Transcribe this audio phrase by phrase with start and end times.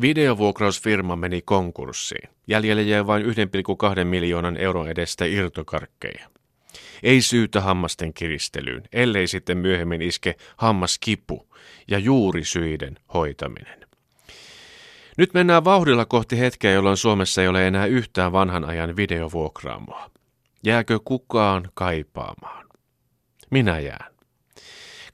[0.00, 2.28] Videovuokrausfirma meni konkurssiin.
[2.46, 6.28] Jäljelle jäi vain 1,2 miljoonan euron edestä irtokarkkeja.
[7.02, 11.48] Ei syytä hammasten kiristelyyn, ellei sitten myöhemmin iske hammaskipu
[11.88, 13.80] ja juuri syiden hoitaminen.
[15.18, 20.10] Nyt mennään vauhdilla kohti hetkeä, jolloin Suomessa ei ole enää yhtään vanhan ajan videovuokraamoa.
[20.64, 22.66] Jääkö kukaan kaipaamaan?
[23.50, 24.17] Minä jään.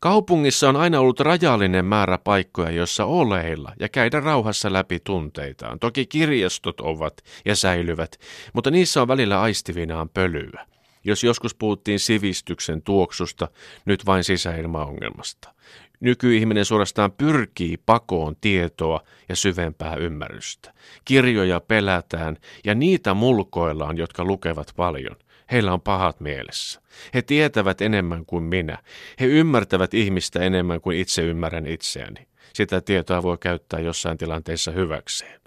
[0.04, 5.78] Kaupungissa on aina ollut rajallinen määrä paikkoja, joissa oleilla ja käydä rauhassa läpi tunteitaan.
[5.78, 8.20] Toki kirjastot ovat ja säilyvät,
[8.52, 10.66] mutta niissä on välillä aistivinaan pölyä.
[11.04, 13.48] Jos joskus puhuttiin sivistyksen tuoksusta,
[13.84, 15.54] nyt vain sisäilmaongelmasta.
[16.00, 20.74] Nykyihminen suorastaan pyrkii pakoon tietoa ja syvempää ymmärrystä.
[21.04, 25.16] Kirjoja pelätään ja niitä mulkoillaan, jotka lukevat paljon.
[25.52, 26.80] Heillä on pahat mielessä.
[27.14, 28.78] He tietävät enemmän kuin minä.
[29.20, 32.26] He ymmärtävät ihmistä enemmän kuin itse ymmärrän itseäni.
[32.52, 35.40] Sitä tietoa voi käyttää jossain tilanteessa hyväkseen.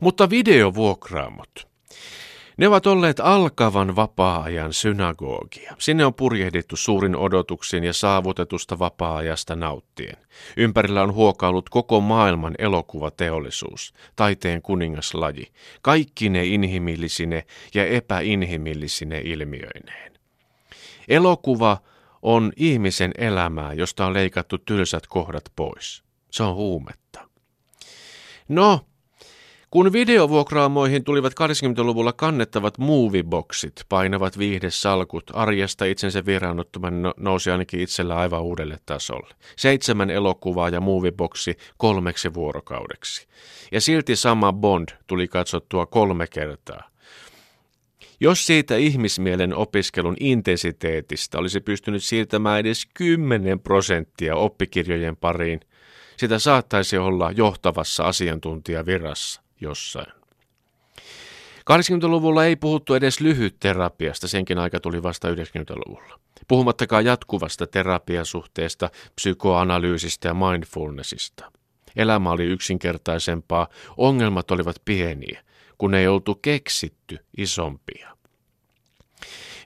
[0.00, 1.68] Mutta videovuokraamot.
[2.58, 5.76] Ne ovat olleet alkavan vapaa-ajan synagogia.
[5.78, 10.16] Sinne on purjehdittu suurin odotuksin ja saavutetusta vapaa-ajasta nauttien.
[10.56, 20.12] Ympärillä on huokaillut koko maailman elokuvateollisuus, taiteen kuningaslaji, kaikki ne inhimillisine ja epäinhimillisine ilmiöineen.
[21.08, 21.78] Elokuva
[22.22, 26.02] on ihmisen elämää, josta on leikattu tylsät kohdat pois.
[26.30, 27.28] Se on huumetta.
[28.48, 28.80] No,
[29.70, 38.16] kun videovuokraamoihin tulivat 80-luvulla kannettavat movieboxit, painavat viihdesalkut, arjesta itsensä vieraannuttoman no- nousi ainakin itsellä
[38.16, 39.34] aivan uudelle tasolle.
[39.56, 43.26] Seitsemän elokuvaa ja movieboxi kolmeksi vuorokaudeksi.
[43.72, 46.90] Ja silti sama Bond tuli katsottua kolme kertaa.
[48.20, 55.60] Jos siitä ihmismielen opiskelun intensiteetistä olisi pystynyt siirtämään edes 10 prosenttia oppikirjojen pariin,
[56.16, 60.12] sitä saattaisi olla johtavassa asiantuntijavirassa jossain.
[61.70, 66.20] 80-luvulla ei puhuttu edes lyhytterapiasta, senkin aika tuli vasta 90-luvulla.
[66.48, 71.52] Puhumattakaan jatkuvasta terapiasuhteesta, psykoanalyysistä ja mindfulnessista.
[71.96, 75.44] Elämä oli yksinkertaisempaa, ongelmat olivat pieniä,
[75.78, 78.08] kun ei oltu keksitty isompia.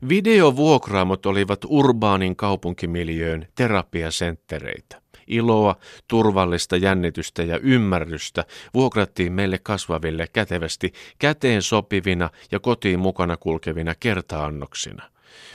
[0.08, 5.76] Videovuokraamot olivat urbaanin kaupunkimiljöön terapiasenttereitä iloa,
[6.08, 8.44] turvallista jännitystä ja ymmärrystä
[8.74, 15.02] vuokrattiin meille kasvaville kätevästi käteen sopivina ja kotiin mukana kulkevina kertaannoksina.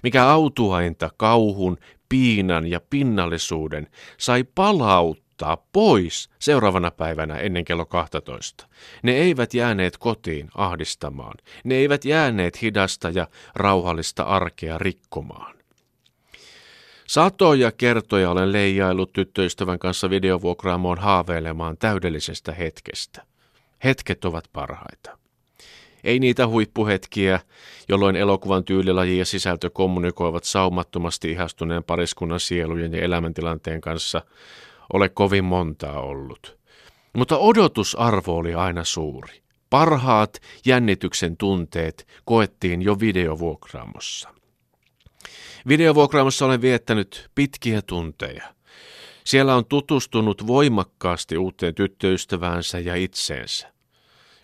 [0.04, 1.78] Mikä autuainta kauhun,
[2.10, 8.68] piinan ja pinnallisuuden sai palauttaa pois seuraavana päivänä ennen kello 12.
[9.04, 11.36] Ne eivät jääneet kotiin ahdistamaan.
[11.64, 15.58] Ne eivät jääneet hidasta ja rauhallista arkea rikkomaan.
[17.18, 23.24] Satoja kertoja olen leijailut tyttöystävän kanssa videovuokraamoon haaveilemaan täydellisestä hetkestä.
[23.84, 25.18] Hetket ovat parhaita.
[26.04, 27.40] Ei niitä huippuhetkiä,
[27.90, 34.22] jolloin elokuvan tyylilaji ja sisältö kommunikoivat saumattomasti ihastuneen pariskunnan sielujen ja elämäntilanteen kanssa,
[34.94, 36.58] ole kovin montaa ollut.
[37.14, 39.42] Mutta odotusarvo oli aina suuri.
[39.70, 44.38] Parhaat jännityksen tunteet koettiin jo videovuokraamossa.
[45.68, 48.44] Videovuokraamossa olen viettänyt pitkiä tunteja.
[49.24, 53.74] Siellä on tutustunut voimakkaasti uuteen tyttöystäväänsä ja itseensä.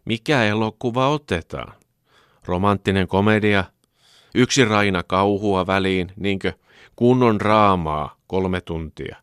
[0.06, 1.74] Mikä elokuva otetaan?
[2.46, 3.64] Romanttinen komedia?
[4.36, 6.54] Yksi raina kauhua väliin, niinkö
[6.96, 9.16] kunnon draamaa kolme tuntia,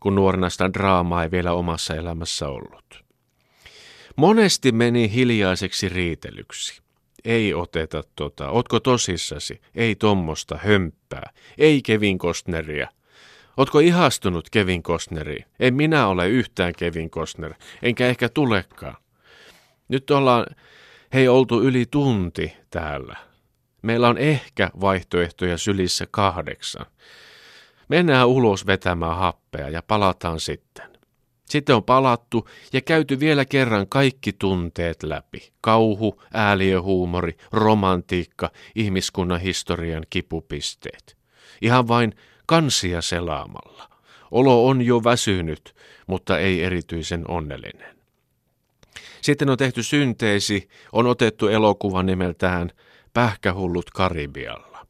[0.00, 3.04] kun nuorena sitä draamaa ei vielä omassa elämässä ollut.
[4.16, 6.81] Monesti meni hiljaiseksi riitelyksi.
[7.24, 8.50] Ei oteta tota.
[8.50, 9.60] Otko tosissasi?
[9.74, 11.30] Ei tommosta hömppää.
[11.58, 12.88] Ei Kevin Costneria.
[13.56, 15.44] Otko ihastunut Kevin Costneriin?
[15.60, 18.96] En minä ole yhtään Kevin Costner, enkä ehkä tulekaan.
[19.88, 20.46] Nyt ollaan,
[21.14, 23.16] hei oltu yli tunti täällä.
[23.82, 26.86] Meillä on ehkä vaihtoehtoja sylissä kahdeksan.
[27.88, 30.91] Mennään ulos vetämään happea ja palataan sitten.
[31.52, 35.52] Sitten on palattu ja käyty vielä kerran kaikki tunteet läpi.
[35.60, 41.16] Kauhu, ääliöhuumori, romantiikka, ihmiskunnan historian kipupisteet.
[41.62, 42.14] Ihan vain
[42.46, 43.88] kansia selaamalla.
[44.30, 45.74] Olo on jo väsynyt,
[46.06, 47.96] mutta ei erityisen onnellinen.
[49.20, 52.70] Sitten on tehty synteesi, on otettu elokuva nimeltään
[53.12, 54.86] Pähkähullut Karibialla.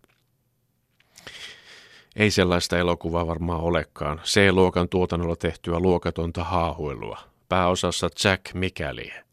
[2.17, 4.21] Ei sellaista elokuvaa varmaan olekaan.
[4.25, 7.19] C-luokan tuotannolla tehtyä luokatonta haahuilua.
[7.49, 9.25] Pääosassa Jack Mikäliä.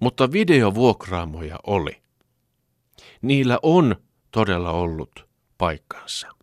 [0.00, 2.02] Mutta videovuokraamoja oli.
[3.22, 3.96] Niillä on
[4.30, 5.26] todella ollut
[5.58, 6.37] paikkansa.